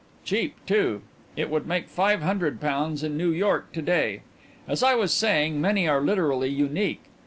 [0.25, 1.03] "Cheap, too;
[1.35, 4.21] it would make five hundred pounds in New York to day.
[4.67, 7.03] As I was saying, many are literally unique.